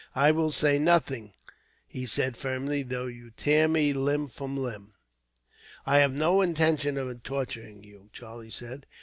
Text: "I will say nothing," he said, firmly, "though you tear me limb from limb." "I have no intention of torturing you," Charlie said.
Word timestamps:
"I 0.15 0.31
will 0.31 0.51
say 0.51 0.79
nothing," 0.79 1.33
he 1.85 2.07
said, 2.07 2.35
firmly, 2.35 2.81
"though 2.81 3.05
you 3.05 3.29
tear 3.29 3.67
me 3.67 3.93
limb 3.93 4.29
from 4.29 4.57
limb." 4.57 4.93
"I 5.85 5.99
have 5.99 6.11
no 6.11 6.41
intention 6.41 6.97
of 6.97 7.21
torturing 7.21 7.83
you," 7.83 8.09
Charlie 8.11 8.49
said. 8.49 8.87